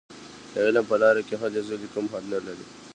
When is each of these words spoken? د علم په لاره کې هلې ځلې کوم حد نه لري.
د 0.53 0.55
علم 0.65 0.85
په 0.91 0.95
لاره 1.01 1.21
کې 1.27 1.35
هلې 1.41 1.61
ځلې 1.67 1.87
کوم 1.93 2.05
حد 2.11 2.23
نه 2.33 2.39
لري. 2.45 2.65